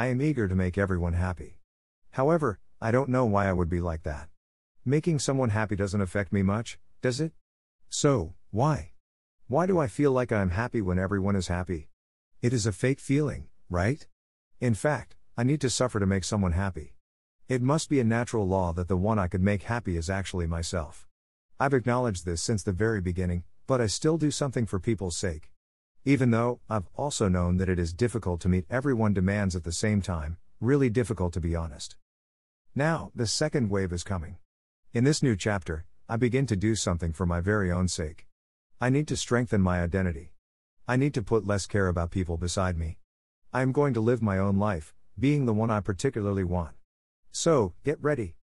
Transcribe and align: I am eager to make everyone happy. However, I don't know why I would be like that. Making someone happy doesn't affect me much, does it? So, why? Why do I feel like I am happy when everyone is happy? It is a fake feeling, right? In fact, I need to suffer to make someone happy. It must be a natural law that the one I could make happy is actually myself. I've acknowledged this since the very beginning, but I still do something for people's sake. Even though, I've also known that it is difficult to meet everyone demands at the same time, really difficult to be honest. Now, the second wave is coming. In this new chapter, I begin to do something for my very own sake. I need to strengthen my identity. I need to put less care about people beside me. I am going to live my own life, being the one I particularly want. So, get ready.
I 0.00 0.06
am 0.06 0.22
eager 0.22 0.48
to 0.48 0.54
make 0.54 0.78
everyone 0.78 1.12
happy. 1.12 1.58
However, 2.12 2.58
I 2.80 2.90
don't 2.90 3.10
know 3.10 3.26
why 3.26 3.46
I 3.46 3.52
would 3.52 3.68
be 3.68 3.82
like 3.82 4.02
that. 4.04 4.30
Making 4.82 5.18
someone 5.18 5.50
happy 5.50 5.76
doesn't 5.76 6.00
affect 6.00 6.32
me 6.32 6.42
much, 6.42 6.78
does 7.02 7.20
it? 7.20 7.32
So, 7.90 8.32
why? 8.50 8.92
Why 9.46 9.66
do 9.66 9.78
I 9.78 9.88
feel 9.88 10.10
like 10.10 10.32
I 10.32 10.40
am 10.40 10.52
happy 10.52 10.80
when 10.80 10.98
everyone 10.98 11.36
is 11.36 11.48
happy? 11.48 11.90
It 12.40 12.54
is 12.54 12.64
a 12.64 12.72
fake 12.72 12.98
feeling, 12.98 13.48
right? 13.68 14.06
In 14.58 14.72
fact, 14.72 15.16
I 15.36 15.42
need 15.42 15.60
to 15.60 15.68
suffer 15.68 16.00
to 16.00 16.06
make 16.06 16.24
someone 16.24 16.52
happy. 16.52 16.94
It 17.46 17.60
must 17.60 17.90
be 17.90 18.00
a 18.00 18.14
natural 18.18 18.48
law 18.48 18.72
that 18.72 18.88
the 18.88 18.96
one 18.96 19.18
I 19.18 19.28
could 19.28 19.42
make 19.42 19.64
happy 19.64 19.98
is 19.98 20.08
actually 20.08 20.46
myself. 20.46 21.06
I've 21.58 21.74
acknowledged 21.74 22.24
this 22.24 22.40
since 22.40 22.62
the 22.62 22.72
very 22.72 23.02
beginning, 23.02 23.44
but 23.66 23.82
I 23.82 23.86
still 23.86 24.16
do 24.16 24.30
something 24.30 24.64
for 24.64 24.80
people's 24.80 25.18
sake. 25.18 25.50
Even 26.04 26.30
though, 26.30 26.60
I've 26.70 26.88
also 26.96 27.28
known 27.28 27.58
that 27.58 27.68
it 27.68 27.78
is 27.78 27.92
difficult 27.92 28.40
to 28.40 28.48
meet 28.48 28.64
everyone 28.70 29.12
demands 29.12 29.54
at 29.54 29.64
the 29.64 29.72
same 29.72 30.00
time, 30.00 30.38
really 30.58 30.88
difficult 30.88 31.34
to 31.34 31.40
be 31.40 31.54
honest. 31.54 31.94
Now, 32.74 33.10
the 33.14 33.26
second 33.26 33.68
wave 33.68 33.92
is 33.92 34.02
coming. 34.02 34.38
In 34.94 35.04
this 35.04 35.22
new 35.22 35.36
chapter, 35.36 35.84
I 36.08 36.16
begin 36.16 36.46
to 36.46 36.56
do 36.56 36.74
something 36.74 37.12
for 37.12 37.26
my 37.26 37.40
very 37.40 37.70
own 37.70 37.86
sake. 37.86 38.26
I 38.80 38.88
need 38.88 39.08
to 39.08 39.16
strengthen 39.16 39.60
my 39.60 39.82
identity. 39.82 40.32
I 40.88 40.96
need 40.96 41.12
to 41.14 41.22
put 41.22 41.46
less 41.46 41.66
care 41.66 41.88
about 41.88 42.10
people 42.10 42.38
beside 42.38 42.78
me. 42.78 42.96
I 43.52 43.60
am 43.60 43.70
going 43.70 43.92
to 43.94 44.00
live 44.00 44.22
my 44.22 44.38
own 44.38 44.56
life, 44.56 44.94
being 45.18 45.44
the 45.44 45.52
one 45.52 45.70
I 45.70 45.80
particularly 45.80 46.44
want. 46.44 46.76
So, 47.30 47.74
get 47.84 48.02
ready. 48.02 48.36